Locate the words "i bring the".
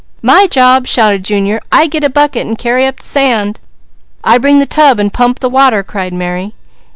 4.23-4.65